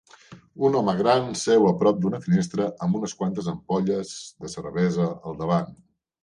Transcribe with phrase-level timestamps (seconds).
[0.67, 5.39] Un home gran seu a prop d'una finestra amb unes quantes ampolles de cervesa al
[5.45, 5.71] davant.